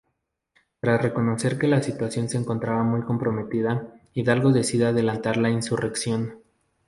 Tras 0.79 0.99
reconocer 0.99 1.59
que 1.59 1.67
la 1.67 1.83
situación 1.83 2.27
se 2.27 2.37
encontraba 2.39 2.81
muy 2.81 3.03
comprometida, 3.03 3.93
Hidalgo 4.15 4.51
decide 4.51 4.87
adelantar 4.87 5.37
la 5.37 5.51
insurrección. 5.51 6.39